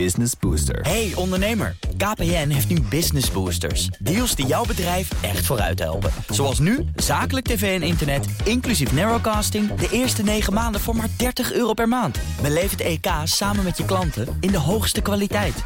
[0.00, 0.80] Business Booster.
[0.80, 3.86] Hey ondernemer, KPN heeft nu Business Boosters.
[3.86, 6.10] Deals die jouw bedrijf echt vooruit helpen.
[6.28, 9.74] Zoals nu, zakelijk tv en internet, inclusief narrowcasting...
[9.74, 12.18] de eerste 9 maanden voor maar 30 euro per maand.
[12.42, 15.62] Beleef het EK samen met je klanten in de hoogste kwaliteit.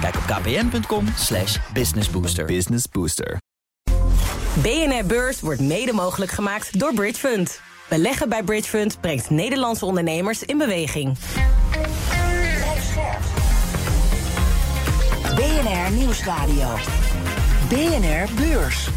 [0.00, 2.44] Kijk op kpn.com slash businessbooster.
[2.44, 3.38] Business Booster.
[4.62, 7.60] BNR Beurs wordt mede mogelijk gemaakt door Bridge Fund.
[7.88, 11.16] Beleggen bij Bridge Fund brengt Nederlandse ondernemers in beweging.
[15.52, 16.76] BNR Nieuwsradio.
[17.68, 18.88] BNR Beurs.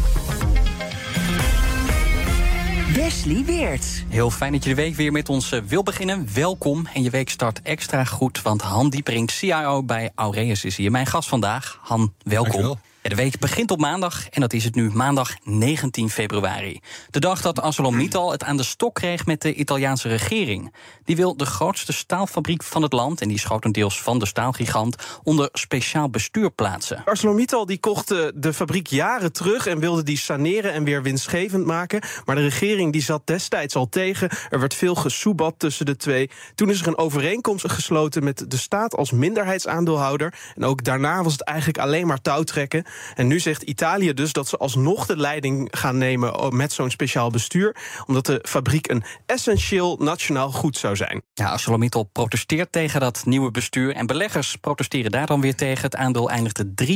[2.94, 4.04] Wesley Weert.
[4.08, 6.28] Heel fijn dat je de week weer met ons eh, wil beginnen.
[6.34, 6.86] Welkom.
[6.94, 10.90] En je week start extra goed, want Han Diepering, CIO bij Aureus, is hier.
[10.90, 11.78] Mijn gast vandaag.
[11.82, 12.50] Han, welkom.
[12.50, 12.78] Dankjewel.
[13.08, 16.80] De week begint op maandag en dat is het nu maandag 19 februari.
[17.10, 20.74] De dag dat ArcelorMittal het aan de stok kreeg met de Italiaanse regering.
[21.04, 24.96] Die wil de grootste staalfabriek van het land, en die is grotendeels van de staalgigant,
[25.22, 27.02] onder speciaal bestuur plaatsen.
[27.04, 31.66] ArcelorMittal die kocht eh, de fabriek jaren terug en wilde die saneren en weer winstgevend
[31.66, 32.02] maken.
[32.24, 34.28] Maar de regering die zat destijds al tegen.
[34.50, 36.30] Er werd veel gesoebat tussen de twee.
[36.54, 40.34] Toen is er een overeenkomst gesloten met de staat als minderheidsaandeelhouder.
[40.54, 42.84] En ook daarna was het eigenlijk alleen maar touwtrekken.
[43.14, 47.30] En nu zegt Italië dus dat ze alsnog de leiding gaan nemen met zo'n speciaal
[47.30, 47.76] bestuur.
[48.06, 51.22] Omdat de fabriek een essentieel nationaal goed zou zijn.
[51.34, 53.94] Ja, ArcelorMittal protesteert tegen dat nieuwe bestuur.
[53.94, 55.82] En beleggers protesteren daar dan weer tegen.
[55.82, 56.92] Het aandeel eindigde 3%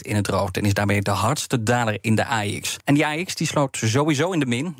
[0.00, 0.56] in het rood.
[0.56, 2.76] En is daarmee de hardste daler in de AX.
[2.84, 4.76] En die AX die sloot sowieso in de min.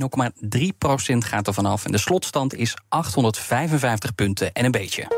[1.13, 1.85] 0,3% gaat er vanaf.
[1.85, 5.18] En de slotstand is 855 punten en een beetje.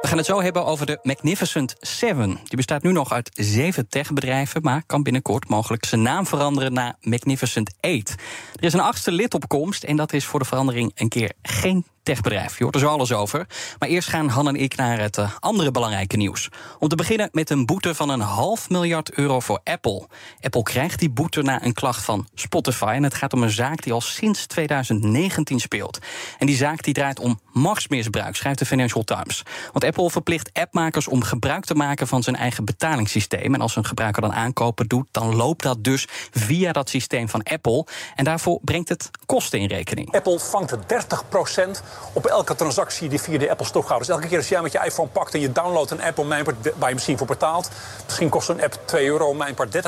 [0.00, 2.28] We gaan het zo hebben over de Magnificent Seven.
[2.44, 6.96] Die bestaat nu nog uit zeven techbedrijven, maar kan binnenkort mogelijk zijn naam veranderen naar
[7.00, 8.14] Magnificent Eight.
[8.54, 11.32] Er is een achtste lid op komst en dat is voor de verandering een keer
[11.42, 12.58] geen techbedrijf.
[12.58, 13.46] Je hoort er zo alles over.
[13.78, 16.48] Maar eerst gaan Han en ik naar het uh, andere belangrijke nieuws.
[16.78, 20.06] Om te beginnen met een boete van een half miljard euro voor Apple.
[20.40, 22.92] Apple krijgt die boete na een klacht van Spotify.
[22.96, 25.98] En het gaat om een zaak die al sinds 2019 speelt.
[26.38, 29.42] En die zaak die draait om machtsmisbruik, schrijft de Financial Times.
[29.72, 33.54] Want Apple verplicht appmakers om gebruik te maken van zijn eigen betalingssysteem.
[33.54, 37.42] En als een gebruiker dan aankopen doet, dan loopt dat dus via dat systeem van
[37.42, 37.86] Apple.
[38.14, 40.14] En daarvoor brengt het kosten in rekening.
[40.14, 41.28] Apple vangt 30
[42.12, 43.98] op elke transactie die via de Apple Store gaat.
[43.98, 46.26] Dus elke keer als jij met je iPhone pakt en je downloadt een app op
[46.26, 47.70] mijn part, waar je misschien voor betaalt.
[48.04, 49.78] Misschien kost zo'n app 2 euro, mijn part 30%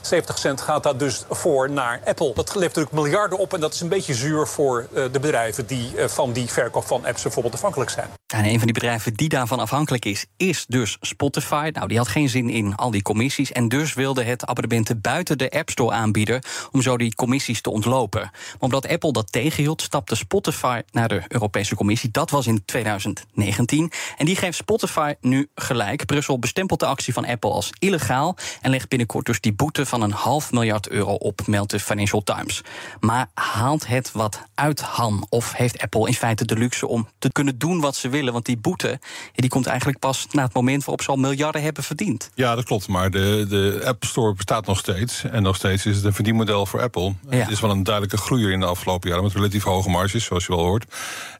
[0.00, 2.32] 70 cent gaat dat dus voor naar Apple.
[2.34, 5.66] Dat levert natuurlijk miljarden op en dat is een beetje zuur voor uh, de bedrijven
[5.66, 8.08] die uh, van die verkoop van apps bijvoorbeeld afhankelijk zijn.
[8.26, 11.70] En een van die bedrijven die daarvan afhankelijk is, is dus Spotify.
[11.72, 15.38] Nou, die had geen zin in al die commissies en dus wilde het abonnementen buiten
[15.38, 18.20] de App Store aanbieden om zo die commissies te ontlopen.
[18.20, 22.10] Maar omdat Apple dat tegenhield, stapte Spotify naar de Europese Commissie.
[22.10, 23.92] Dat was in 2019.
[24.16, 26.06] En die geeft Spotify nu gelijk.
[26.06, 30.02] Brussel bestempelt de actie van Apple als illegaal en legt binnenkort dus die boete van
[30.02, 32.62] een half miljard euro op, meldt de Financial Times.
[33.00, 35.26] Maar haalt het wat uit, Han?
[35.28, 38.32] Of heeft Apple in feite de luxe om te kunnen doen wat ze willen?
[38.32, 38.98] Want die boete
[39.34, 42.30] die komt eigenlijk pas na het moment waarop ze al miljarden hebben verdiend.
[42.34, 42.88] Ja, dat klopt.
[42.88, 45.24] Maar de, de App Store bestaat nog steeds.
[45.24, 47.14] En nog steeds is het een verdienmodel voor Apple.
[47.30, 47.36] Ja.
[47.36, 50.46] Het is wel een duidelijke groeier in de afgelopen jaren met relatief hoge marges, zoals
[50.46, 50.84] je wel hoort.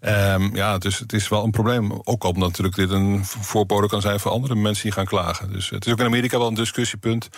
[0.02, 2.00] Um, ja, dus het is wel een probleem.
[2.04, 5.52] Ook omdat natuurlijk dit een voorbode kan zijn voor andere mensen die gaan klagen.
[5.52, 7.28] Dus het is ook in Amerika wel een discussiepunt.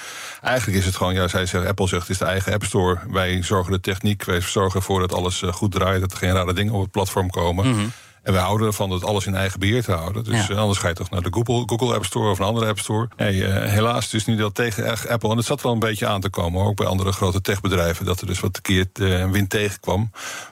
[0.40, 2.98] Eigenlijk is het gewoon, ja, zij zeggen, Apple zegt het is de eigen App Store.
[3.10, 6.32] Wij zorgen de techniek, wij zorgen ervoor dat alles eh, goed draait, dat er geen
[6.32, 7.68] rare dingen op het platform komen.
[7.68, 7.84] Mhm.
[8.22, 10.24] En we houden ervan dat alles in eigen beheer te houden.
[10.24, 10.54] Dus Ja.
[10.54, 12.78] eh, anders ga je toch naar de Google, Google App Store of een andere App
[12.78, 13.08] Store.
[13.16, 15.30] Hey, eh, helaas, is nu dat tegen Apple.
[15.30, 18.04] En het zat wel een beetje aan te komen, ook bij andere grote techbedrijven.
[18.04, 20.10] Dat er dus wat keer uh, wind tegenkwam.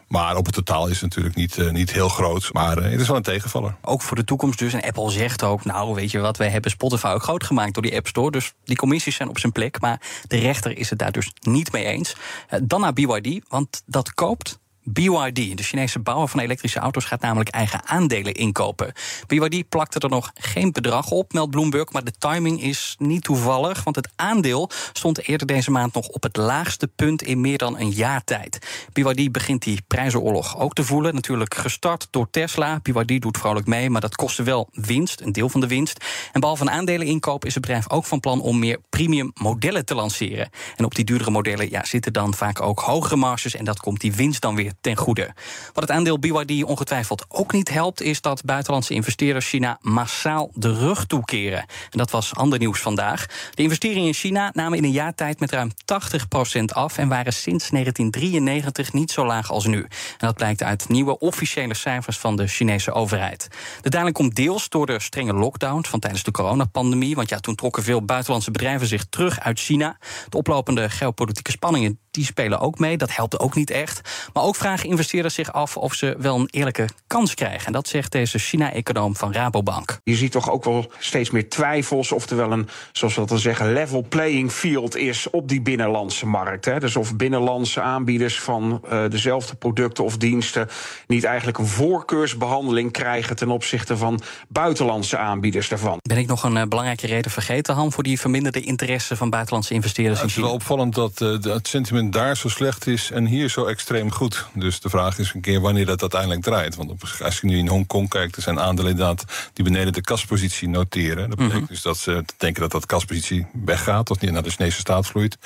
[0.08, 2.52] Maar op het totaal is het natuurlijk niet, eh, niet heel groot.
[2.52, 3.76] Maar eh, het is wel een tegenvaller.
[3.82, 4.72] Ook voor de toekomst dus.
[4.72, 7.82] En Apple zegt ook, nou weet je wat, wij hebben Spotify ook groot gemaakt door
[7.82, 8.30] die App Store.
[8.30, 9.80] Dus die commissies zijn op zijn plek.
[9.80, 12.14] Maar de rechter is het daar dus niet mee eens.
[12.48, 17.20] Eh, Dan naar BYD, want dat koopt BYD, de Chinese bouwer van elektrische auto's, gaat
[17.20, 18.92] namelijk eigen aandelen inkopen.
[19.26, 23.84] BYD plakte er nog geen bedrag op, meldt Bloomberg, maar de timing is niet toevallig,
[23.84, 27.78] want het aandeel stond eerder deze maand nog op het laagste punt in meer dan
[27.78, 28.58] een jaar tijd.
[28.92, 32.80] BYD begint die prijzenoorlog ook te voelen, natuurlijk gestart door Tesla.
[32.82, 36.04] BYD doet vrolijk mee, maar dat kostte wel winst, een deel van de winst.
[36.32, 39.94] En behalve een aandeleninkoop is het bedrijf ook van plan om meer premium modellen te
[39.94, 40.50] lanceren.
[40.76, 44.00] En op die duurdere modellen ja, zitten dan vaak ook hogere marges en dat komt
[44.00, 45.34] die winst dan weer ten goede.
[45.72, 50.74] Wat het aandeel BYD ongetwijfeld ook niet helpt, is dat buitenlandse investeerders China massaal de
[50.74, 51.58] rug toekeren.
[51.58, 53.26] En dat was ander nieuws vandaag.
[53.54, 57.32] De investeringen in China namen in een jaar tijd met ruim 80% af en waren
[57.32, 59.80] sinds 1993 niet zo laag als nu.
[59.80, 63.48] En dat blijkt uit nieuwe officiële cijfers van de Chinese overheid.
[63.80, 67.14] De daling komt deels door de strenge lockdowns van tijdens de coronapandemie.
[67.14, 69.98] Want ja, toen trokken veel buitenlandse bedrijven zich terug uit China.
[70.28, 72.96] De oplopende geopolitieke spanningen die spelen ook mee.
[72.96, 74.28] Dat helpt ook niet echt.
[74.32, 77.66] Maar ook vragen investeerders zich af of ze wel een eerlijke kans krijgen.
[77.66, 80.00] En dat zegt deze China-econoom van Rabobank.
[80.04, 83.28] Je ziet toch ook wel steeds meer twijfels of er wel een, zoals we dat
[83.28, 86.64] dan zeggen, level playing field is op die binnenlandse markt.
[86.64, 86.80] Hè.
[86.80, 90.68] Dus of binnenlandse aanbieders van uh, dezelfde producten of diensten
[91.06, 95.98] niet eigenlijk een voorkeursbehandeling krijgen ten opzichte van buitenlandse aanbieders daarvan.
[96.02, 99.74] Ben ik nog een uh, belangrijke reden vergeten, Han, voor die verminderde interesse van buitenlandse
[99.74, 100.18] investeerders?
[100.18, 103.48] Ja, het is wel opvallend dat uh, het sentiment daar zo slecht is en hier
[103.48, 104.46] zo extreem goed.
[104.54, 106.76] Dus de vraag is een keer wanneer dat uiteindelijk draait.
[106.76, 106.92] Want
[107.22, 111.28] als je nu in Hongkong kijkt, er zijn aandelen inderdaad die beneden de kaspositie noteren.
[111.28, 114.78] Dat betekent dus dat ze denken dat dat kaspositie weggaat of niet naar de Chinese
[114.78, 115.38] staat vloeit.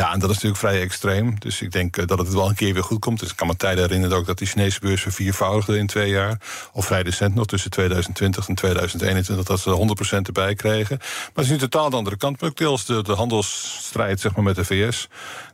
[0.00, 1.34] Ja, en dat is natuurlijk vrij extreem.
[1.38, 3.20] Dus ik denk dat het wel een keer weer goed komt.
[3.20, 6.40] Dus ik kan me tijden herinneren ook dat die Chinese beurs verviervoudigde in twee jaar.
[6.72, 10.96] Of vrij recent nog, tussen 2020 en 2021, dat ze 100% erbij kregen.
[10.98, 12.40] Maar het is nu totaal de andere kant.
[12.40, 15.08] Maar ook deels de, de handelsstrijd zeg maar, met de VS.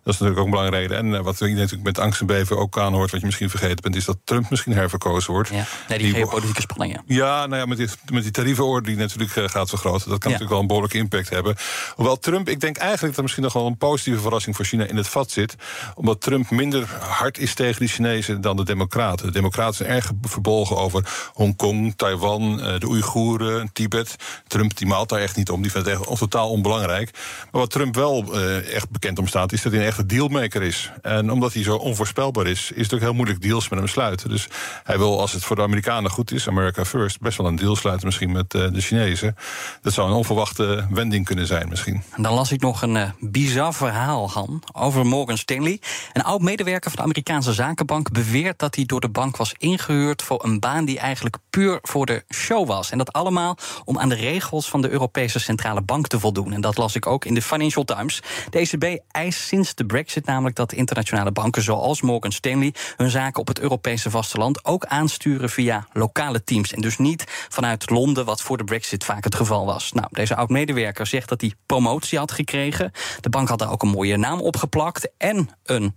[0.06, 1.14] Dat is natuurlijk ook een belangrijke reden.
[1.14, 3.96] En wat je natuurlijk met angst en beven ook aanhoort, wat je misschien vergeten bent,
[3.96, 5.48] is dat Trump misschien herverkozen wordt.
[5.48, 7.02] Ja, nee, die, die geopolitieke spanningen.
[7.06, 10.10] Ja, nou ja, met die, met die tarievenorde die natuurlijk uh, gaat vergroten.
[10.10, 10.38] Dat kan ja.
[10.38, 11.56] natuurlijk wel een behoorlijke impact hebben.
[11.94, 14.96] Hoewel Trump, ik denk eigenlijk dat er misschien nog wel een positieve voor China in
[14.96, 15.54] het vat zit.
[15.94, 19.26] Omdat Trump minder hard is tegen die Chinezen dan de Democraten.
[19.26, 24.16] De Democraten zijn erg verbolgen over Hongkong, Taiwan, uh, de Oeigoeren, Tibet.
[24.46, 25.62] Trump die maalt daar echt niet om.
[25.62, 27.10] Die vindt het echt totaal onbelangrijk.
[27.50, 30.62] Maar wat Trump wel uh, echt bekend om staat, is dat hij een echte dealmaker
[30.62, 30.90] is.
[31.02, 34.28] En omdat hij zo onvoorspelbaar is, is het ook heel moeilijk deals met hem sluiten.
[34.28, 34.48] Dus
[34.84, 37.76] hij wil, als het voor de Amerikanen goed is, America First, best wel een deal
[37.76, 39.36] sluiten misschien met uh, de Chinezen.
[39.82, 42.02] Dat zou een onverwachte wending kunnen zijn misschien.
[42.10, 45.80] En dan las ik nog een bizar verhaal, Han, over Morgan Stanley.
[46.12, 50.22] Een oud medewerker van de Amerikaanse zakenbank beweert dat hij door de bank was ingehuurd
[50.22, 52.90] voor een baan die eigenlijk puur voor de show was.
[52.90, 56.52] En dat allemaal om aan de regels van de Europese Centrale Bank te voldoen.
[56.52, 58.22] En dat las ik ook in de Financial Times.
[58.50, 63.40] De ECB eist sinds de Brexit namelijk dat internationale banken zoals Morgan Stanley hun zaken
[63.40, 66.72] op het Europese vasteland ook aansturen via lokale teams.
[66.72, 69.92] En dus niet vanuit Londen, wat voor de Brexit vaak het geval was.
[69.92, 72.92] Nou, deze oud-medewerker zegt dat hij promotie had gekregen.
[73.20, 75.94] De bank had daar ook een mooie naam op geplakt en een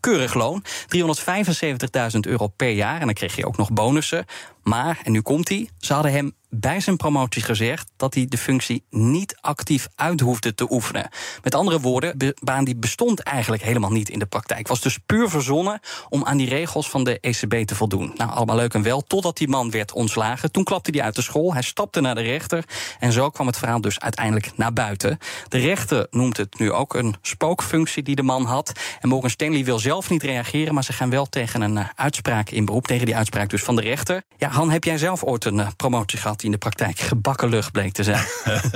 [0.00, 0.64] keurig loon.
[0.64, 3.00] 375.000 euro per jaar.
[3.00, 4.24] En dan kreeg je ook nog bonussen.
[4.70, 8.38] Maar, en nu komt hij, ze hadden hem bij zijn promotie gezegd dat hij de
[8.38, 11.08] functie niet actief uit hoefde te oefenen.
[11.42, 14.68] Met andere woorden, de baan die bestond eigenlijk helemaal niet in de praktijk.
[14.68, 18.12] Was dus puur verzonnen om aan die regels van de ECB te voldoen.
[18.16, 20.52] Nou, allemaal leuk en wel, totdat die man werd ontslagen.
[20.52, 22.64] Toen klapte hij uit de school, hij stapte naar de rechter
[22.98, 25.18] en zo kwam het verhaal dus uiteindelijk naar buiten.
[25.48, 28.72] De rechter noemt het nu ook een spookfunctie die de man had.
[29.00, 32.64] En Morgan Stanley wil zelf niet reageren, maar ze gaan wel tegen een uitspraak in
[32.64, 34.22] beroep, tegen die uitspraak dus van de rechter.
[34.36, 36.38] Ja, Han, heb jij zelf ooit een promotie gehad?
[36.40, 38.24] die in de praktijk gebakken lucht bleek te zijn.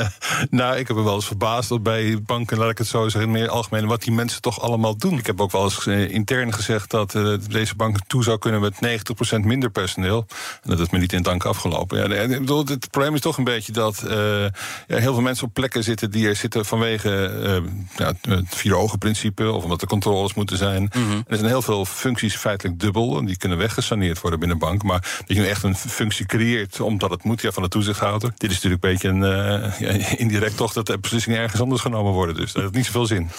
[0.51, 3.31] nou, ik heb me wel eens verbaasd dat bij banken, laat ik het zo zeggen,
[3.31, 5.19] meer algemeen, wat die mensen toch allemaal doen.
[5.19, 8.61] Ik heb ook wel eens uh, intern gezegd dat uh, deze bank toe zou kunnen
[8.61, 8.75] met
[9.37, 10.27] 90% minder personeel.
[10.63, 11.99] En dat is me niet in dank afgelopen.
[11.99, 14.51] Ja, ik bedoel, het probleem is toch een beetje dat uh, ja,
[14.87, 17.33] heel veel mensen op plekken zitten die er zitten vanwege
[17.97, 20.83] ja, het vier ogen principe of omdat er controles moeten zijn.
[20.83, 21.25] Mm -hmm.
[21.27, 24.83] Er zijn heel veel functies feitelijk dubbel en die kunnen weggesaneerd worden binnen bank.
[24.83, 28.33] Maar dat je nu echt een functie creëert omdat het moet, ja, van de toezichthouder.
[28.37, 29.23] Dit is natuurlijk een beetje een
[29.79, 32.35] ja, indirect toch dat de beslissingen ergens anders genomen worden.
[32.35, 33.31] Dus dat heeft niet zoveel zin.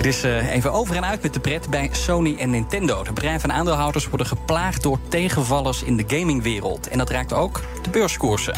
[0.00, 3.02] Het is uh, even over en uit met de pret bij Sony en Nintendo.
[3.02, 6.88] De bedrijven en aandeelhouders worden geplaagd door tegenvallers in de gamingwereld.
[6.88, 8.54] En dat raakt ook de beurskoersen.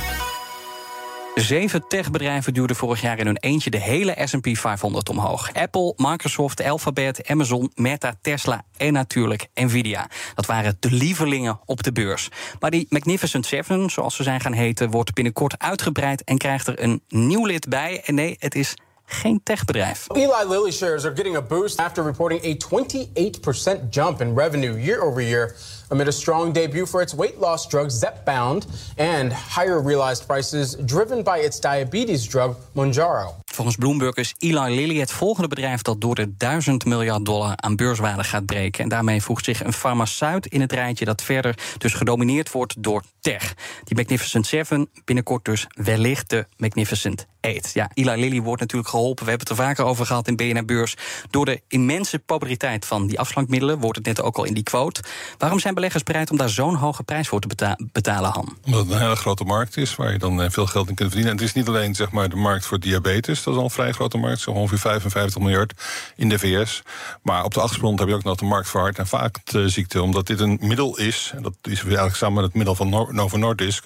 [1.35, 5.53] Zeven techbedrijven duwden vorig jaar in hun eentje de hele SP 500 omhoog.
[5.53, 10.09] Apple, Microsoft, Alphabet, Amazon, Meta, Tesla en natuurlijk Nvidia.
[10.35, 12.29] Dat waren de lievelingen op de beurs.
[12.61, 16.83] Maar die Magnificent Seven, zoals ze zijn gaan heten, wordt binnenkort uitgebreid en krijgt er
[16.83, 18.03] een nieuw lid bij.
[18.05, 18.75] En nee, het is
[19.05, 20.07] geen techbedrijf.
[20.13, 25.01] Eli Lilly shares are getting a boost after reporting a 28% jump in revenue year
[25.01, 25.55] over year
[25.93, 31.23] amid a strong debut for its weight loss drug Zepbound and higher realized prices driven
[31.23, 33.35] by its diabetes drug Monjaro.
[33.45, 37.77] Volgens Bloomberg is Eli Lilly het volgende bedrijf dat door de 1000 miljard dollar aan
[37.77, 38.83] beurswaarde gaat breken.
[38.83, 43.03] En daarmee voegt zich een farmaceut in het rijtje dat verder dus gedomineerd wordt door
[43.21, 43.55] tech.
[43.85, 47.27] Die Magnificent Seven, binnenkort dus wellicht de Magnificent
[47.73, 49.25] Ja, Eli Lilly wordt natuurlijk geholpen.
[49.25, 50.97] We hebben het er vaker over gehad in BNR Beurs.
[51.31, 55.03] Door de immense populariteit van die afslankmiddelen, wordt het net ook al in die quote.
[55.39, 58.57] Waarom zijn beleggers bereid om daar zo'n hoge prijs voor te beta betalen, Han?
[58.65, 61.13] Omdat het een hele grote markt is waar je dan eh, veel geld in kunt
[61.13, 61.31] verdienen.
[61.31, 63.71] En het is niet alleen zeg maar, de markt voor diabetes, dat is al een
[63.71, 65.73] vrij grote markt, zo ongeveer 55 miljard
[66.17, 66.83] in de VS.
[67.23, 70.03] Maar op de achtergrond heb je ook nog de markt voor hart- en vaatziekten.
[70.03, 73.37] Omdat dit een middel is, en dat is eigenlijk samen met het middel van Novo
[73.37, 73.85] Nordisk,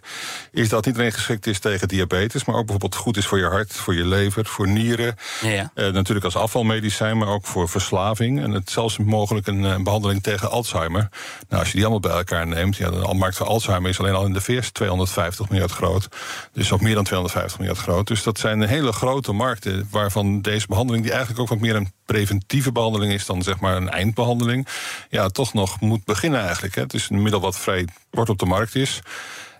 [0.53, 3.46] is dat niet alleen geschikt is tegen diabetes, maar ook bijvoorbeeld goed is voor je
[3.51, 5.17] hart, voor je lever, voor nieren.
[5.41, 5.71] Ja, ja.
[5.75, 8.43] Eh, natuurlijk als afvalmedicijn, maar ook voor verslaving.
[8.43, 11.09] En het zelfs mogelijk een eh, behandeling tegen Alzheimer.
[11.49, 14.15] Nou, als je die allemaal bij elkaar neemt, ja, de markt voor Alzheimer is alleen
[14.15, 16.09] al in de VS 250 miljard groot.
[16.53, 18.07] Dus ook meer dan 250 miljard groot.
[18.07, 21.93] Dus dat zijn hele grote markten waarvan deze behandeling, die eigenlijk ook wat meer een
[22.07, 24.67] preventieve behandeling is dan zeg maar een eindbehandeling,
[25.11, 26.75] ja, toch nog moet beginnen eigenlijk.
[26.75, 26.83] Hè.
[26.83, 29.01] Het is een middel wat vrij kort op de markt is.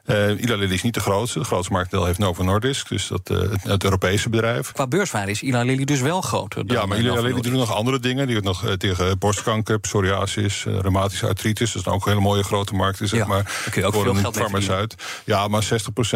[0.07, 1.39] Uh, Lilly is niet de grootste.
[1.39, 4.73] De grootste marktdeel heeft Novo Nordisk, dus dat, uh, het, het, Europese bedrijf.
[4.73, 6.63] Qua beurswaarde is Eli Lilly dus wel groter.
[6.67, 8.27] Ja, maar Eli Lilly doet nog andere dingen.
[8.27, 11.73] Die doet nog uh, tegen borstkanker, psoriasis, reumatische artritis.
[11.73, 13.43] Dat is ook een hele mooie grote markt, zeg ja, maar.
[13.71, 14.95] Kun je ook voor veel een farmaceut.
[15.25, 15.69] Ja, maar 60%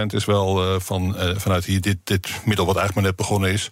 [0.07, 3.71] is wel van, vanuit hier dit, dit middel wat eigenlijk maar net begonnen is.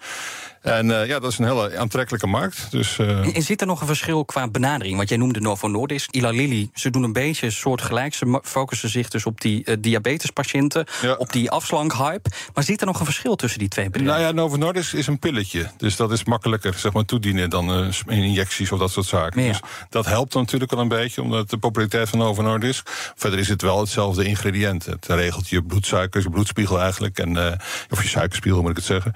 [0.63, 2.71] En uh, ja, dat is een hele aantrekkelijke markt.
[2.71, 3.09] Dus, uh...
[3.09, 4.97] en, en, zit er nog een verschil qua benadering?
[4.97, 6.71] Want jij noemde Novo Nordisk, Eli Lilly.
[6.75, 8.15] Ze doen een beetje soortgelijk.
[8.15, 11.15] Ze focussen zich dus op die uh, diabetespatiënten, ja.
[11.15, 12.31] op die afslankhype.
[12.55, 14.15] Maar zit er nog een verschil tussen die twee bedrijven?
[14.15, 15.71] Nou ja, Novo Nordisk is een pilletje.
[15.77, 19.43] Dus dat is makkelijker zeg maar, toedienen dan injecties of dat soort zaken.
[19.43, 19.49] Ja.
[19.49, 22.89] Dus dat helpt natuurlijk wel een beetje, omdat de populariteit van Novo Nordisk...
[23.15, 24.85] Verder is het wel hetzelfde ingrediënt.
[24.85, 27.19] Het regelt je bloedsuiker, je bloedspiegel eigenlijk.
[27.19, 27.59] En,
[27.91, 29.13] of je suikerspiegel moet ik het zeggen.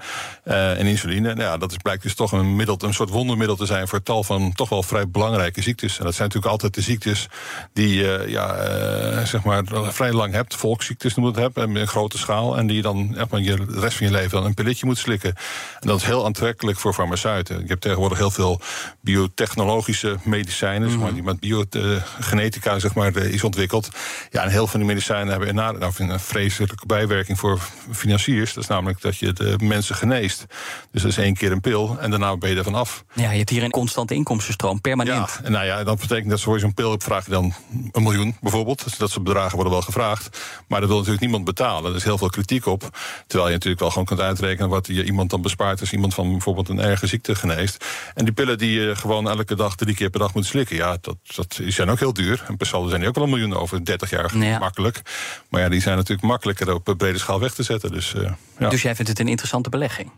[0.77, 3.87] en insuline ja, dat is, blijkt dus toch een, middel, een soort wondermiddel te zijn
[3.87, 5.97] voor tal van toch wel vrij belangrijke ziektes.
[5.97, 7.27] En dat zijn natuurlijk altijd de ziektes
[7.73, 10.55] die je ja, uh, zeg maar vrij lang hebt.
[10.55, 12.57] Volksziektes noemen het hebben, in grote schaal.
[12.57, 14.85] En die je dan echt maar je, de rest van je leven dan een pilletje
[14.85, 15.35] moet slikken.
[15.79, 17.59] En dat is heel aantrekkelijk voor farmaceuten.
[17.59, 18.61] Je hebt tegenwoordig heel veel
[19.01, 20.91] biotechnologische medicijnen, mm -hmm.
[20.91, 23.89] zeg maar, die met biogenetica zeg maar, is ontwikkeld.
[24.29, 27.59] Ja, en heel veel van die medicijnen hebben een, nou, een vreselijke bijwerking voor
[27.91, 28.53] financiers.
[28.53, 30.45] Dat is namelijk dat je de mensen geneest.
[30.91, 33.03] Dus dat is één keer een pil en daarna ben je er vanaf.
[33.13, 35.29] Ja, je hebt hier een constante inkomstenstroom, permanent.
[35.29, 37.53] Ja, en nou ja, dat betekent dat voor zo'n pil je dan
[37.91, 38.83] een miljoen bijvoorbeeld.
[38.83, 40.39] Dus dat soort bedragen worden wel gevraagd.
[40.67, 41.91] Maar dat wil natuurlijk niemand betalen.
[41.91, 42.97] Er is heel veel kritiek op.
[43.27, 46.31] Terwijl je natuurlijk wel gewoon kunt uitrekenen wat je iemand dan bespaart als iemand van
[46.31, 47.85] bijvoorbeeld een erge ziekte geneest.
[48.13, 50.97] En die pillen die je gewoon elke dag, drie keer per dag moet slikken, ja,
[51.01, 52.43] dat, dat zijn ook heel duur.
[52.47, 54.59] En per saldo zijn die ook wel een miljoen over 30 jaar ja.
[54.59, 55.01] makkelijk.
[55.49, 57.91] Maar ja, die zijn natuurlijk makkelijker op brede schaal weg te zetten.
[57.91, 58.69] Dus, uh, ja.
[58.69, 60.11] dus jij vindt het een interessante belegging?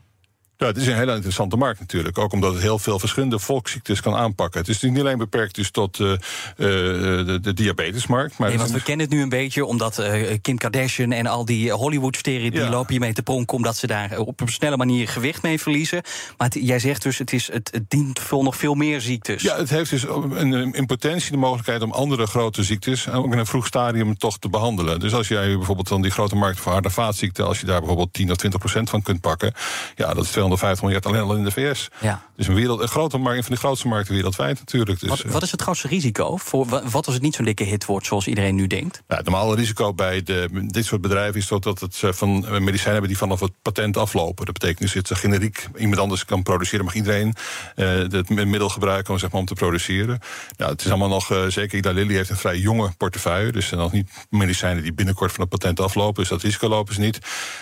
[0.57, 2.17] Ja, het is een hele interessante markt natuurlijk.
[2.17, 4.59] Ook omdat het heel veel verschillende volksziektes kan aanpakken.
[4.59, 6.17] Het is niet alleen beperkt dus tot uh, uh,
[6.57, 8.37] de, de, diabetesmarkt.
[8.37, 11.45] Maar nee, want we kennen het nu een beetje omdat uh, Kim Kardashian en al
[11.45, 12.51] die Hollywood-sterren...
[12.51, 12.69] die ja.
[12.69, 16.01] lopen hiermee te pronken omdat ze daar op een snelle manier gewicht mee verliezen.
[16.37, 19.41] Maar het, jij zegt dus, het, is, het, het dient voor nog veel meer ziektes.
[19.41, 23.09] Ja, het heeft dus een, in potentie de mogelijkheid om andere grote ziektes...
[23.09, 24.99] ook in een vroeg stadium toch te behandelen.
[24.99, 27.45] Dus als jij bijvoorbeeld dan die grote markt voor hart- en vaatziekten...
[27.45, 29.53] als je daar bijvoorbeeld 10 of 20 procent van kunt pakken...
[29.95, 31.89] ja, dat is 250 miljard alleen al in de VS.
[32.01, 32.21] Ja.
[32.35, 34.99] Dus een, wereld, een grote markt, een van de grootste markten wereldwijd natuurlijk.
[34.99, 36.37] Dus, wat, wat is het grootste risico?
[36.37, 39.03] Voor, wat als het niet zo'n dikke hit wordt zoals iedereen nu denkt?
[39.07, 43.07] Ja, het normale risico bij de, dit soort bedrijven is dat het van medicijnen hebben
[43.07, 44.45] die vanaf het patent aflopen.
[44.45, 47.35] Dat betekent dus dat ze generiek iemand anders kan produceren, mag iedereen
[47.75, 50.19] uh, het middel gebruiken om, zeg maar, om te produceren.
[50.57, 53.51] Nou, het is allemaal nog, uh, zeker Ida Lilly heeft een vrij jonge portefeuille.
[53.51, 56.21] Dus er zijn nog niet medicijnen die binnenkort van het patent aflopen.
[56.21, 57.19] Dus dat risico lopen ze niet.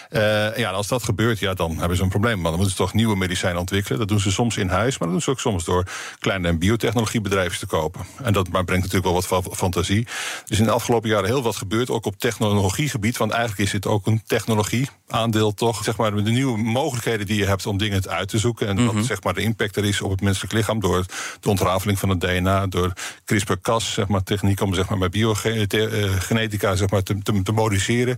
[0.10, 2.42] Uh, ja, als dat gebeurt, ja, dan hebben ze een probleem.
[2.42, 4.00] Maar dan moeten ze toch nieuwe medicijnen ontwikkelen.
[4.00, 5.84] Dat doen ze soms in huis, maar dat doen ze ook soms door
[6.20, 8.02] kleine en biotechnologiebedrijven te kopen.
[8.24, 10.08] En dat maar brengt natuurlijk wel wat fantasie.
[10.46, 13.18] Dus in de afgelopen jaren heel wat gebeurd, ook op technologiegebied.
[13.18, 15.84] Want eigenlijk is het ook een technologieaandeel, toch?
[15.84, 18.68] Zeg maar de nieuwe mogelijkheden die je hebt om dingen uit te zoeken.
[18.68, 18.96] En mm -hmm.
[18.96, 21.06] wat zeg maar de impact er is op het menselijk lichaam door
[21.40, 22.94] de ontrafeling van het DNA, door
[23.26, 28.18] CRISPR-Cas, zeg maar, techniek om zeg maar met biogenetica zeg maar, te, te, te modificeren.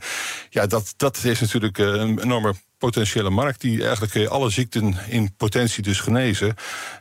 [0.49, 2.53] Ja, dat, dat is natuurlijk een enorme
[2.85, 6.55] potentiële markt die eigenlijk alle ziekten in potentie dus genezen.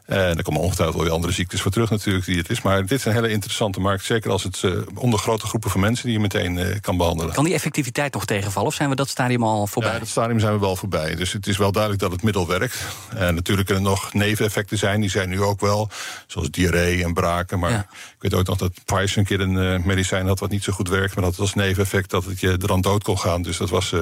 [0.04, 2.62] En er komen ongetwijfeld wel weer andere ziektes voor terug natuurlijk die het is.
[2.62, 4.04] Maar dit is een hele interessante markt.
[4.04, 7.34] Zeker als het uh, onder grote groepen van mensen die je meteen uh, kan behandelen.
[7.34, 9.92] Kan die effectiviteit nog tegenvallen of zijn we dat stadium al voorbij?
[9.92, 11.14] Ja, dat stadium zijn we wel voorbij.
[11.14, 12.84] Dus het is wel duidelijk dat het middel werkt.
[13.16, 15.00] En natuurlijk kunnen er nog neveneffecten zijn.
[15.00, 15.88] Die zijn nu ook wel.
[16.26, 17.58] Zoals diarree en braken.
[17.58, 17.86] Maar ja.
[17.90, 20.72] ik weet ook nog dat Pfizer een keer een uh, medicijn had wat niet zo
[20.72, 21.14] goed werkt.
[21.14, 23.42] Maar dat was neveneffect dat het je er aan dood kon gaan.
[23.42, 23.92] Dus dat was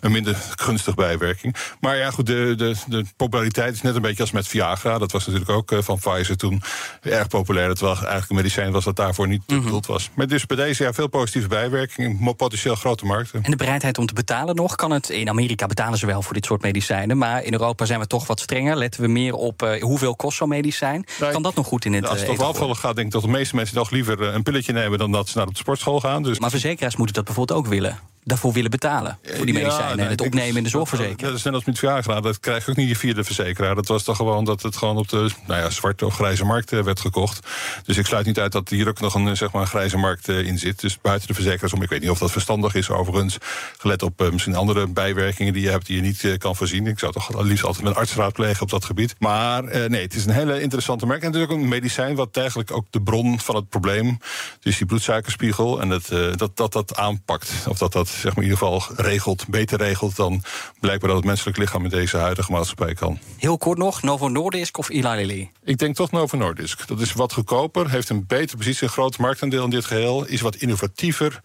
[0.00, 1.25] een minder gunstig bijwerking.
[1.26, 1.56] Bijwerking.
[1.80, 4.98] Maar ja, goed, de, de, de populariteit is net een beetje als met Viagra.
[4.98, 6.62] Dat was natuurlijk ook eh, van Pfizer toen
[7.02, 7.68] erg populair.
[7.68, 9.62] Dat was eigenlijk een medicijn was dat daarvoor niet Mhm.
[9.62, 10.10] bedoeld was.
[10.14, 13.42] Maar dus bij deze ja, veel positieve bijwerkingen, mo- potentieel grote markten.
[13.42, 14.74] En de bereidheid om te betalen nog?
[14.74, 17.18] Kan het, in Amerika betalen ze wel voor dit soort medicijnen.
[17.18, 18.76] Maar in Europa zijn we toch wat strenger.
[18.76, 21.04] Letten we meer op eh, hoeveel kost zo'n medicijn.
[21.30, 23.12] kan dat nog goed in het Als het eh, over evenwicht afvallen gaat, denk ik
[23.12, 26.00] dat de meeste mensen nog liever een pilletje nemen dan dat ze naar de sportschool
[26.00, 26.22] gaan.
[26.22, 27.98] Dus Maar verzekeraars moeten dat bijvoorbeeld ook willen.
[28.26, 29.18] Daarvoor willen betalen.
[29.22, 30.04] Voor die Ja, medicijnen.
[30.04, 31.20] en het opnemen in de zorgverzekering.
[31.20, 32.20] Dat is net als met Viagra.
[32.20, 33.74] Dat krijg je ook niet via de verzekeraar.
[33.74, 36.72] Dat was toch gewoon dat het gewoon op de nou ja, zwarte of grijze markt
[36.72, 37.46] eh, werd gekocht.
[37.84, 39.96] Dus ik sluit niet uit dat hier ook nog een, eh, zeg maar, een grijze
[39.96, 40.80] markt eh, in zit.
[40.80, 41.82] Dus buiten de verzekeraars om.
[41.82, 43.38] Ik weet niet of dat verstandig is overigens.
[43.78, 46.86] Gelet op misschien andere bijwerkingen die je hebt die je niet kan voorzien.
[46.86, 49.14] Ik zou toch liefst altijd mijn arts raadplegen op dat gebied.
[49.18, 51.22] Maar nee, het is een hele interessante markt.
[51.22, 54.18] En het is ook een medicijn wat eigenlijk ook de bron van het probleem.
[54.60, 55.80] Dus die bloedsuikerspiegel.
[55.80, 57.52] En dat, dat, dat dat aanpakt.
[57.68, 60.42] Of dat dat zeg maar, in ieder geval regelt, beter regelt dan
[60.80, 63.18] blijkbaar dat het menselijk lichaam met deze huidige maatschappij kan.
[63.36, 65.50] Heel kort nog, Novo Nordisk of Eli Lilly?
[65.64, 66.88] Ik denk toch Novo Nordisk.
[66.88, 70.40] Dat is wat goedkoper, heeft een betere positie, een groot marktaandeel in dit geheel, is
[70.40, 71.40] wat innovatiever.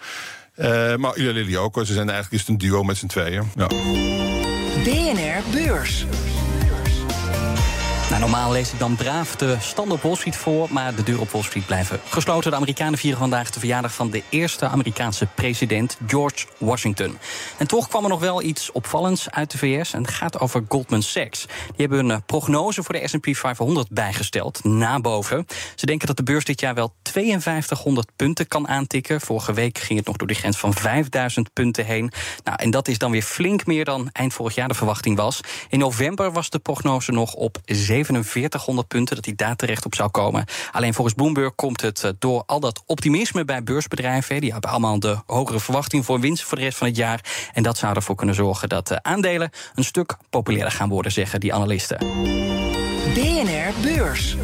[0.55, 3.51] Eh, maar Eli Lilly ook, ze zijn eigenlijk is het een duo met z'n tweeën.
[3.55, 3.67] Ja.
[4.83, 6.05] BNR Beurs.
[8.11, 11.23] Nou, normaal lees ik dan braaf de stand op Wall Street voor, maar de deuren
[11.23, 12.49] op Wall Street blijven gesloten.
[12.51, 17.17] De Amerikanen vieren vandaag de verjaardag van de eerste Amerikaanse president, George Washington.
[17.57, 20.63] En toch kwam er nog wel iets opvallends uit de VS en het gaat over
[20.67, 21.45] Goldman Sachs.
[21.45, 25.45] Die hebben een eh, prognose voor de S&P 500 bijgesteld, na boven.
[25.75, 29.21] Ze denken dat de beurs dit jaar wel 5200 punten kan aantikken.
[29.21, 32.11] Vorige week ging het nog door de grens van 5000 punten heen.
[32.43, 35.39] Nou, en dat is dan weer flink meer dan eind vorig jaar de verwachting was.
[35.69, 37.57] In november was de prognose nog op
[38.05, 40.46] 4700 punten, dat hij daar terecht op zou komen.
[40.72, 44.41] Alleen volgens Bloomberg komt het eh, door al dat optimisme bij beursbedrijven.
[44.41, 47.50] Die hebben allemaal de hogere verwachting voor winst voor de rest van het jaar.
[47.53, 51.39] En dat zou ervoor kunnen zorgen dat de aandelen een stuk populairder gaan worden, zeggen
[51.39, 51.98] die analisten.
[53.13, 54.36] BNR Beurs.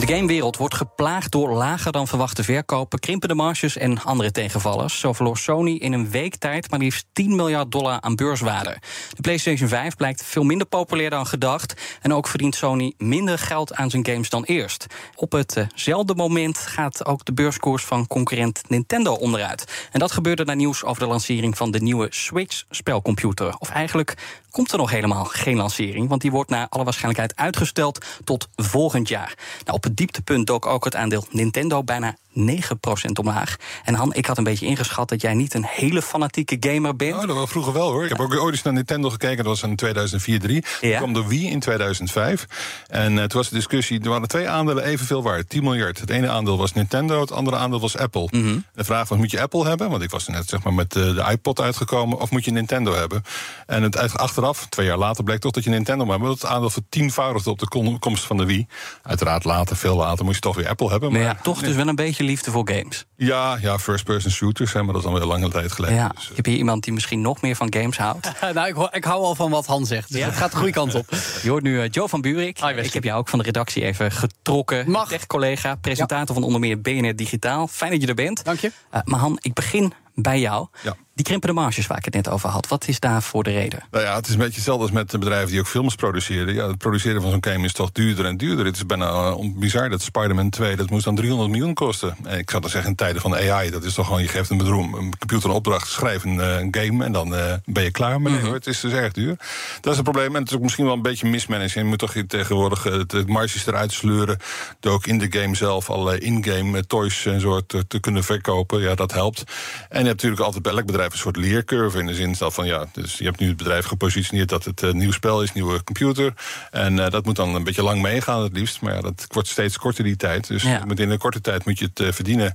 [0.00, 5.00] De gamewereld wordt geplaagd door lager dan verwachte verkopen, krimpende marges en andere tegenvallers.
[5.00, 8.76] Zo verloor Sony in een week tijd maar liefst 10 miljard dollar aan beurswaarde.
[9.14, 11.98] De PlayStation 5 blijkt veel minder populair dan gedacht.
[12.02, 14.86] En ook verdient Sony minder geld aan zijn games dan eerst.
[15.14, 19.88] Op hetzelfde moment gaat ook de beurskoers van concurrent Nintendo onderuit.
[19.92, 23.56] En dat gebeurde na nieuws over de lancering van de nieuwe Switch-spelcomputer.
[23.58, 24.14] Of eigenlijk
[24.50, 29.08] komt er nog helemaal geen lancering, want die wordt naar alle waarschijnlijkheid uitgesteld tot volgend
[29.08, 29.34] jaar.
[29.64, 33.56] Nou, op het dieptepunt dook ook het aandeel Nintendo bijna 9% omlaag.
[33.84, 37.14] En Han, ik had een beetje ingeschat dat jij niet een hele fanatieke gamer bent.
[37.14, 38.02] Oh, dat was vroeger wel hoor.
[38.04, 39.36] Ik heb ook ooit eens naar Nintendo gekeken.
[39.36, 42.46] Dat was in 2004 3 Toen kwam de Wii in 2005.
[42.86, 45.48] En uh, toen was de discussie, er waren twee aandelen evenveel waard.
[45.48, 46.00] 10 miljard.
[46.00, 48.28] Het ene aandeel was Nintendo, het andere aandeel was Apple.
[48.74, 49.90] De vraag was, moet je Apple hebben?
[49.90, 52.20] Want ik was net zeg maar, met uh, de iPod uitgekomen.
[52.20, 53.22] Of moet je Nintendo hebben?
[53.66, 56.28] En het, achteraf, twee jaar later, bleek toch dat je Nintendo hebben.
[56.28, 58.66] Dat het aandeel vertienvoudigde op de komst van de Wii.
[59.02, 61.12] Uiteraard later, veel later, moest je toch weer Apple hebben.
[61.12, 63.04] Maar, maar ja, toch dus wel een beetje liefde voor games.
[63.16, 65.96] Ja, ja first-person shooters, hè, maar dat is al wel lange tijd geleden.
[65.96, 66.08] Ja.
[66.08, 66.36] Dus, uh...
[66.36, 68.32] Heb je iemand die misschien nog meer van games houdt?
[68.54, 70.12] nou, ik, ik, hou al van wat Han zegt.
[70.12, 70.26] Dus ja?
[70.26, 71.06] het gaat de goede kant op.
[71.42, 72.58] Je hoort nu uh, Joe van Buurik.
[72.60, 74.90] Hi, ik heb jou ook van de redactie even getrokken.
[74.90, 75.08] Mag.
[75.08, 76.34] Tech-collega, presentator ja.
[76.34, 77.66] van onder meer BNR Digitaal.
[77.66, 78.44] Fijn dat je er bent.
[78.44, 78.72] Dank je.
[78.94, 80.66] Uh, maar Han, ik begin bij jou.
[80.82, 80.96] Ja.
[81.20, 83.82] Die krimpende marges waar ik het net over had, wat is daarvoor de reden?
[83.90, 86.54] Nou ja, het is een beetje hetzelfde als met de bedrijven die ook films produceren.
[86.54, 88.64] Ja, het produceren van zo'n game is toch duurder en duurder.
[88.64, 92.16] Het is bijna uh, bizar dat Spider-Man 2, dat moest dan 300 miljoen kosten.
[92.24, 94.50] En ik zou dan zeggen, in tijden van AI, dat is toch gewoon, je geeft
[94.50, 97.82] een bedroom, een computer een opdracht, schrijf een, uh, een game en dan uh, ben
[97.82, 98.20] je klaar.
[98.20, 99.36] Maar nee, hoor, het is dus erg duur.
[99.80, 101.74] Dat is een probleem en het is ook misschien wel een beetje mismanaging.
[101.74, 104.38] Je moet toch tegenwoordig de marges eruit sleuren,
[104.80, 108.80] door ook in de game zelf allerlei in-game toys en zo te, te, kunnen verkopen.
[108.80, 109.38] Ja, dat helpt.
[109.38, 112.66] En je hebt natuurlijk altijd bij elk bedrijf een soort leercurve in de zin van
[112.66, 115.84] ja, dus je hebt nu het bedrijf gepositioneerd dat het een nieuw spel is, nieuwe
[115.84, 116.32] computer.
[116.70, 118.80] En uh, dat moet dan een beetje lang meegaan, het liefst.
[118.80, 120.46] Maar ja, dat wordt steeds korter die tijd.
[120.46, 120.84] Dus ja.
[120.94, 122.54] in een korte tijd moet je het uh, verdienen.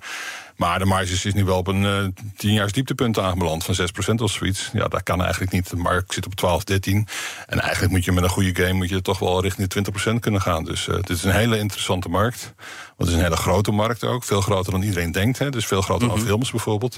[0.55, 2.05] Maar de marges is nu wel op een uh,
[2.37, 4.69] tienjaars dieptepunt aangebeland van 6% of zoiets.
[4.73, 5.69] Ja, dat kan eigenlijk niet.
[5.69, 7.07] De markt zit op 12, 13.
[7.45, 10.19] En eigenlijk moet je met een goede game moet je toch wel richting de 20%
[10.19, 10.63] kunnen gaan.
[10.63, 12.53] Dus uh, dit is een hele interessante markt.
[12.97, 14.23] Want het is een hele grote markt ook.
[14.23, 15.39] Veel groter dan iedereen denkt.
[15.39, 15.49] Hè.
[15.49, 16.15] Dus veel groter Mhm.
[16.15, 16.97] dan films bijvoorbeeld.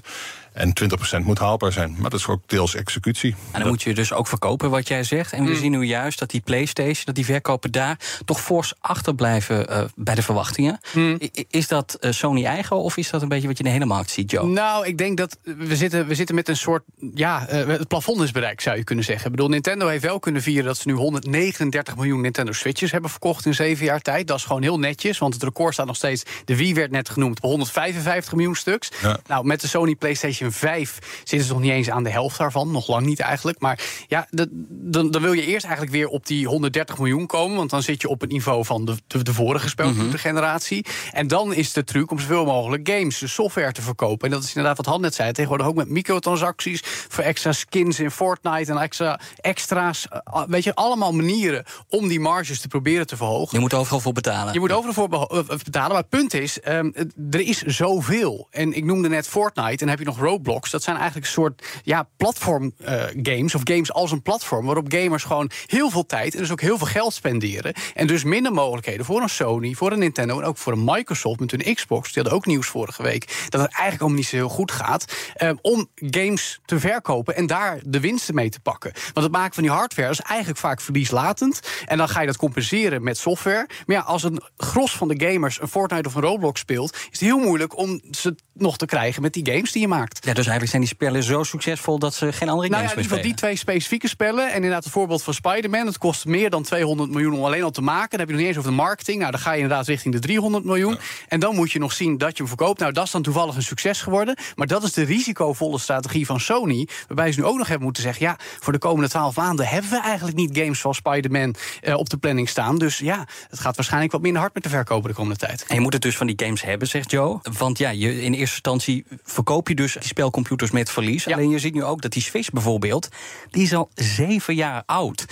[0.54, 1.96] En 20% moet haalbaar zijn.
[2.00, 3.32] Maar dat is ook deels executie.
[3.32, 3.70] En dan dat...
[3.70, 5.34] moet je dus ook verkopen wat jij zegt.
[5.34, 5.56] En we Mm.
[5.58, 10.16] zien nu juist dat die PlayStation, dat die verkopen daar toch fors achterblijven uh, bij
[10.16, 10.80] de verwachtingen.
[10.94, 11.20] Mm.
[11.50, 13.90] Is dat uh, Sony eigen of is dat een beetje wat je in de hele
[13.94, 14.46] markt ziet, Joe?
[14.48, 16.84] Nou, ik denk dat we zitten, we zitten met een soort.
[17.14, 19.26] Ja, uh, het plafond is bereikt, zou je kunnen zeggen.
[19.26, 23.10] Ik bedoel, Nintendo heeft wel kunnen vieren dat ze nu 139 miljoen Nintendo Switches hebben
[23.10, 24.28] verkocht in zeven jaar tijd.
[24.28, 26.24] Dat is gewoon heel netjes, want het record staat nog steeds.
[26.46, 28.90] De Wii werd net genoemd, 155 miljoen stuks.
[29.02, 29.18] Ja.
[29.28, 32.72] Nou, met de Sony PlayStation 5 zitten ze nog niet eens aan de helft daarvan.
[32.72, 33.60] Nog lang niet eigenlijk.
[33.60, 37.58] Maar ja, de- dan, dan wil je eerst eigenlijk weer op die 130 miljoen komen.
[37.58, 40.86] Want dan zit je op het niveau van de, de, de vorige spelcomputergeneratie.
[41.12, 44.26] En dan is de truc om zoveel mogelijk games, de software te verkopen.
[44.28, 45.32] En dat is inderdaad wat Han net zei.
[45.32, 46.82] Tegenwoordig ook met microtransacties.
[46.86, 50.08] Voor extra skins in Fortnite en extra extra's.
[50.08, 53.50] eh, Weet je, allemaal manieren om die marges te proberen te verhogen.
[53.56, 54.54] Je moet overal voor betalen.
[54.54, 56.92] Je moet overal voor eh, Maar het punt is, ehm,
[57.32, 58.48] er is zoveel.
[58.52, 60.72] En ik noemde net Fortnite en heb je nog Roblox.
[60.72, 63.56] Dat zijn eigenlijk een soort ja, platform eh, games.
[63.56, 64.66] Of games als een platform.
[64.66, 67.74] Waarop gamers gewoon heel veel tijd en dus ook heel veel geld spenderen.
[67.94, 71.40] En dus minder mogelijkheden voor een Sony, voor een Nintendo en ook voor een Microsoft
[71.40, 72.14] met hun Xbox.
[72.14, 73.26] Die hadden ook nieuws vorige week.
[73.50, 75.06] Dat het eigenlijk allemaal niet zo heel goed gaat.
[75.36, 78.92] ehm, om games te verkopen en daar de winsten mee te pakken.
[78.94, 81.60] Want het maken van die hardware is eigenlijk vaak verlieslatend.
[81.86, 83.68] En dan ga je dat compenseren met software.
[83.86, 87.20] Maar ja, als een gros van de gamers Fortnite of een Roblox speelt, is het
[87.20, 90.16] heel moeilijk om ze nog te krijgen met die games die je maakt.
[90.26, 92.92] Ja, dus eigenlijk zijn die spellen zo succesvol dat ze geen andere Nou ja, games
[92.92, 93.24] in meer spelen.
[93.24, 94.50] die twee specifieke spellen.
[94.50, 95.86] En inderdaad, het voorbeeld van Spider-Man.
[95.86, 98.10] Het kost meer dan 200 miljoen om alleen al te maken.
[98.10, 99.20] Dan heb je nog niet eens over de marketing.
[99.20, 100.98] Nou, dan ga je inderdaad richting de 300 miljoen.
[101.28, 102.80] En dan moet je nog zien dat je hem verkoopt.
[102.80, 104.38] Nou, dat is dan toevallig een succes geworden.
[104.56, 106.88] Maar dat is de risicovolle strategie van Sony.
[107.08, 108.26] Waarbij ze nu ook nog hebben moeten zeggen...
[108.26, 112.10] ja, voor de komende 12 maanden hebben we eigenlijk niet games zoals Spider-Man eh, op
[112.10, 112.78] de planning staan.
[112.78, 115.66] Dus ja, het gaat waarschijnlijk wat minder hard met de verkopen de komende tijd.
[115.68, 117.40] En je moet het dus van die games hebben, zegt Joe.
[117.58, 121.28] Want ja, je, in eerste instantie verkoop je dus die spelcomputers met verlies.
[121.28, 123.10] Alleen je ziet nu ook dat die Switch bijvoorbeeld...
[123.50, 125.26] die is al zeven jaar oud.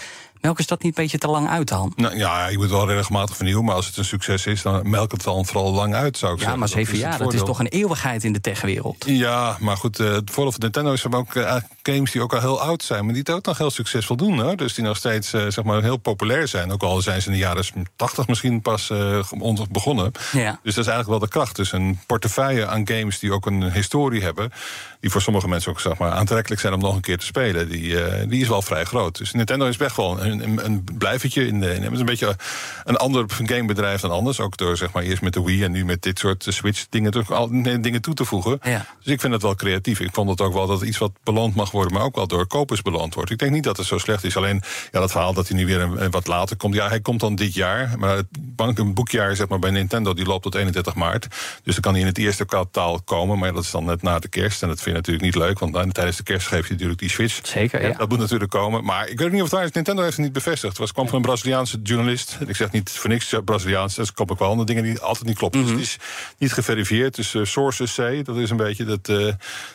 [0.46, 1.94] Melk is dat niet een beetje te lang uit dan?
[1.96, 3.66] Nou, ja, je moet wel regelmatig vernieuwen.
[3.66, 6.38] Maar als het een succes is, dan melk het dan vooral lang uit, zou ik
[6.38, 6.60] Ja, zeggen.
[6.60, 9.04] maar Dat zeven jaar, dat is toch een eeuwigheid in de techwereld.
[9.08, 12.34] Ja, maar goed, eh, het voordeel van Nintendo is er ook eh, games die ook
[12.34, 14.40] al heel oud zijn, maar die het ook nog heel succesvol doen.
[14.42, 14.56] Hoor.
[14.56, 16.72] Dus die nog steeds eh, zeg maar heel populair zijn.
[16.72, 18.92] Ook al zijn ze in de jaren 80 misschien pas
[19.40, 20.12] on- begonnen.
[20.32, 20.60] Ja.
[20.64, 21.56] Dus dat is eigenlijk wel de kracht.
[21.56, 24.52] Dus een portefeuille aan games die ook een historie hebben,
[25.00, 27.70] die voor sommige mensen ook zeg maar, aantrekkelijk zijn om nog een keer te spelen,
[27.70, 27.96] die,
[28.28, 29.18] die is wel vrij groot.
[29.18, 31.66] Dus Nintendo is echt wel een, een, een blijvertje in de.
[31.66, 32.36] Het is een beetje
[32.84, 34.40] een ander gamebedrijf dan anders.
[34.40, 37.12] Ook door zeg maar eerst met de Wii en nu met dit soort eh, Switch-dingen
[37.12, 38.60] toch al nee, dingen toe te voegen.
[38.64, 38.86] Ja.
[39.04, 40.00] Dus ik vind het wel creatief.
[40.00, 42.28] Ik vond het ook wel dat het iets wat beloond mag worden, maar ook wel
[42.28, 43.32] door kopers beloond wordt.
[43.32, 44.38] Ik denk niet dat het zo slecht is.
[44.38, 46.74] Alleen ja, dat verhaal dat hij nu weer een, een wat later komt.
[46.74, 47.94] Ja, hij komt dan dit jaar.
[47.98, 51.28] Maar het bank, een boekjaar zeg maar, bij Nintendo die loopt tot 31 maart.
[51.64, 53.40] Dus dan kan hij in het eerste kwartaal komen.
[53.40, 54.62] Maar dat is dan net na de kerst.
[54.62, 55.60] En dat vind je natuurlijk niet leuk.
[55.60, 57.40] Want dan, tijdens de kerst geeft je natuurlijk die Switch.
[57.44, 57.98] Zeker, ja.
[57.98, 58.84] Dat moet natuurlijk komen.
[58.84, 59.72] Maar ik weet niet of het waar is.
[59.72, 60.72] Nintendo heeft het niet bevestigd.
[60.72, 62.38] Het was, kwam van een Braziliaanse journalist.
[62.48, 63.96] Ik zeg niet voor niks Braziliaans.
[63.96, 65.62] Dat komt ook wel andere dingen die altijd niet kloppen.
[65.62, 65.98] Dus het is
[66.38, 67.16] niet geverifieerd.
[67.16, 68.86] Dus eh, sources say, dat is een beetje...
[68.86, 69.16] Dat, eh,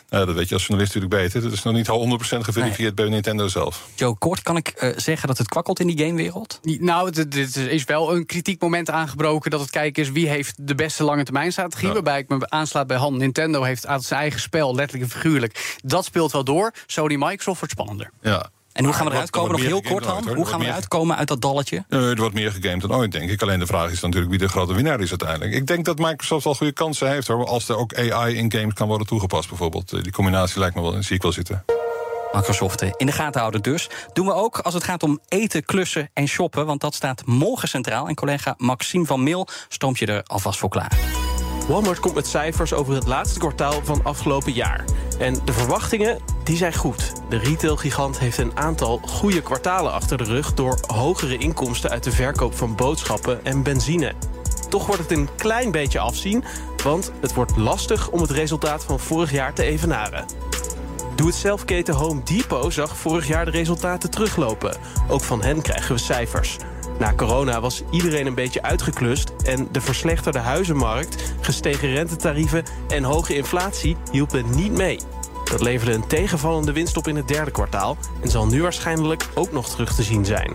[0.09, 1.41] nou, dat weet je als journalist natuurlijk beter.
[1.41, 3.87] Dat is nog niet al 100% geverifieerd bij Nintendo zelf.
[3.95, 6.59] Joe, kort kan ik eh, zeggen dat het kwakkelt in die gamewereld?
[6.61, 9.51] Nou, dit, dit is wel een kritiek moment aangebroken...
[9.51, 11.87] dat het kijken is wie heeft de beste lange termijn strategie.
[11.87, 11.93] Ja.
[11.93, 13.17] Waarbij ik me aanslaat bij Han.
[13.17, 15.77] Nintendo heeft uit zijn eigen spel, letterlijk en figuurlijk...
[15.83, 16.73] dat speelt wel door.
[16.85, 18.11] Sony Microsoft wordt spannender.
[18.21, 18.49] Ja.
[18.73, 19.51] En hoe gaan we er eruit komen?
[19.51, 21.83] Nog heel kort, dan Hoe gaan we eruit komen uit dat dalletje?
[21.89, 23.41] Eh, er wordt meer gegamed dan ooit, denk ik.
[23.41, 25.53] Alleen de vraag is natuurlijk wie de grote winnaar is uiteindelijk.
[25.53, 27.45] Ik denk dat Microsoft wel goede kansen heeft, hoor.
[27.45, 29.93] Als er ook AI in games kan worden toegepast, bijvoorbeeld.
[29.93, 31.65] Eh, Die combinatie lijkt me wel, zie ik wel zitten.
[32.31, 33.89] Microsoft eh, in de gaten houden dus.
[34.13, 36.65] Doen we ook als het gaat om eten, klussen en shoppen.
[36.65, 38.07] Want dat staat morgen centraal.
[38.07, 40.91] En collega Maxime van Mil stroomt je er alvast voor klaar.
[41.67, 44.85] Walmart komt met cijfers over het laatste kwartaal van afgelopen jaar.
[45.21, 47.11] En de verwachtingen, die zijn goed.
[47.29, 50.53] De retailgigant heeft een aantal goede kwartalen achter de rug...
[50.53, 54.13] door hogere inkomsten uit de verkoop van boodschappen en benzine.
[54.69, 56.43] Toch wordt het een klein beetje afzien...
[56.83, 60.25] want het wordt lastig om het resultaat van vorig jaar te evenaren.
[61.21, 64.77] Doe-het-zelfketen Home Depot zag vorig jaar de resultaten teruglopen.
[65.07, 66.57] Ook van hen krijgen we cijfers.
[66.99, 69.33] Na corona was iedereen een beetje uitgeklust...
[69.43, 72.63] en de verslechterde huizenmarkt, gestegen rentetarieven...
[72.87, 74.99] en hoge inflatie hielpen niet mee.
[75.43, 77.97] Dat leverde een tegenvallende winst op in het derde kwartaal...
[78.21, 80.53] en zal nu waarschijnlijk ook nog terug te zien zijn.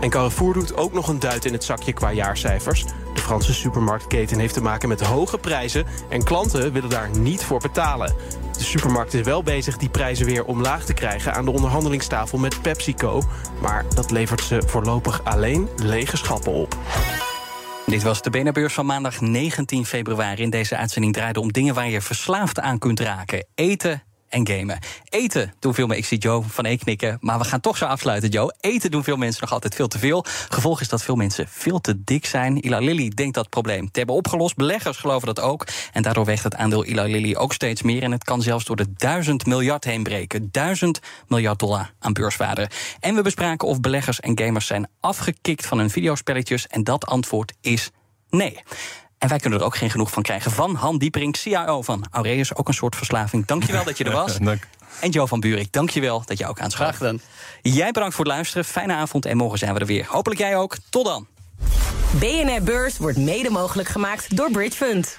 [0.00, 2.84] En Carrefour doet ook nog een duit in het zakje qua jaarcijfers.
[3.14, 5.86] De Franse supermarktketen heeft te maken met hoge prijzen...
[6.08, 8.14] en klanten willen daar niet voor betalen.
[8.58, 11.34] De supermarkt is wel bezig die prijzen weer omlaag te krijgen...
[11.34, 13.22] aan de onderhandelingstafel met PepsiCo.
[13.60, 16.76] Maar dat levert ze voorlopig alleen lege schappen op.
[17.86, 20.42] Dit was de BNR-beurs van maandag 19 februari.
[20.42, 23.46] In deze uitzending draaide om dingen waar je verslaafd aan kunt raken.
[23.54, 24.78] Eten en gamen.
[25.08, 26.02] Eten doen veel mensen.
[26.04, 28.54] Ik zie Joe van E knikken, maar we gaan toch zo afsluiten, Joe.
[28.60, 30.24] Eten doen veel mensen nog altijd veel te veel.
[30.48, 32.56] Gevolg is dat veel mensen veel te dik zijn.
[32.56, 34.56] Eli Lilly denkt dat probleem te hebben opgelost.
[34.56, 35.66] Beleggers geloven dat ook.
[35.92, 38.02] En daardoor weegt het aandeel Eli Lilly ook steeds meer.
[38.02, 40.48] En het kan zelfs door de 1000 miljard heen breken.
[40.50, 42.70] 1000 miljard dollar aan beurswaarde.
[43.00, 46.66] En we bespraken of beleggers en gamers zijn afgekikt van hun videospelletjes.
[46.66, 47.90] En dat antwoord is
[48.30, 48.62] nee.
[49.18, 50.50] En wij kunnen er ook geen genoeg van krijgen.
[50.50, 52.54] Van Han Dieperink, CIO van Aureus.
[52.54, 53.46] Ook een soort verslaving.
[53.46, 54.38] Dankjewel dat je er was.
[54.38, 54.68] Dank.
[55.00, 56.94] En Jo van Buurik, dankjewel dat je ook aanschouwt.
[56.94, 57.20] Graag gedaan.
[57.62, 58.64] Jij bedankt voor het luisteren.
[58.64, 60.06] Fijne avond en morgen zijn we er weer.
[60.08, 60.76] Hopelijk jij ook.
[60.90, 61.26] Tot dan.
[62.10, 65.18] BNR Beurs wordt mede mogelijk gemaakt door Bridge Fund.